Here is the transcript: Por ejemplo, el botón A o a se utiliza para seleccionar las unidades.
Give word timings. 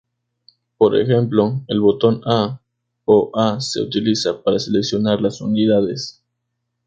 Por 0.79 0.97
ejemplo, 0.99 1.61
el 1.67 1.79
botón 1.79 2.21
A 2.25 2.59
o 3.05 3.29
a 3.37 3.61
se 3.61 3.79
utiliza 3.81 4.41
para 4.41 4.57
seleccionar 4.57 5.21
las 5.21 5.41
unidades. 5.41 6.23